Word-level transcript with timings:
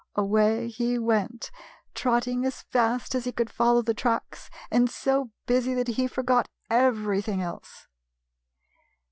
Away 0.15 0.67
he 0.67 0.97
went, 0.97 1.51
trot 1.93 2.23
ting 2.23 2.43
as 2.43 2.63
fast 2.63 3.13
as 3.13 3.25
he 3.25 3.31
could 3.31 3.51
follow 3.51 3.83
the 3.83 3.93
tracks, 3.93 4.49
and 4.71 4.89
so 4.89 5.29
busy 5.45 5.75
that 5.75 5.89
he 5.89 6.07
forgot 6.07 6.49
everything 6.71 7.39
else. 7.39 7.85